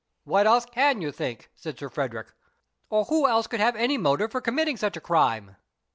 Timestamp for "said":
1.55-1.77